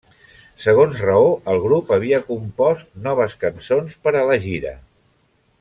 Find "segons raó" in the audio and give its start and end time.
0.63-1.27